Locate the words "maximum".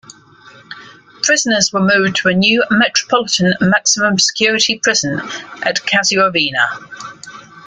3.61-4.17